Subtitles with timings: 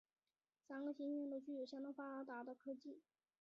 [0.67, 3.03] 三个行星都具有相当发达的科技。